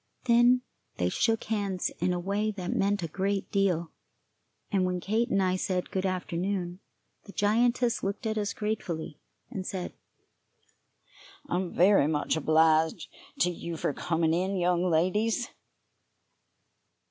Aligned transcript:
Then 0.23 0.63
they 0.97 1.09
shook 1.09 1.43
hands 1.43 1.91
in 1.99 2.11
a 2.11 2.19
way 2.19 2.49
that 2.49 2.73
meant 2.75 3.03
a 3.03 3.07
great 3.07 3.51
deal, 3.51 3.91
and 4.71 4.83
when 4.83 4.99
Kate 4.99 5.29
and 5.29 5.43
I 5.43 5.55
said 5.57 5.91
good 5.91 6.07
afternoon, 6.07 6.79
the 7.25 7.31
giantess 7.33 8.01
looked 8.01 8.25
at 8.25 8.35
us 8.35 8.51
gratefully, 8.51 9.19
and 9.51 9.63
said: 9.63 9.93
"I'm 11.47 11.71
very 11.71 12.07
much 12.07 12.35
obliged 12.35 13.09
to 13.41 13.51
you 13.51 13.77
for 13.77 13.93
coming 13.93 14.33
in, 14.33 14.55
young 14.57 14.83
ladies." 14.89 15.49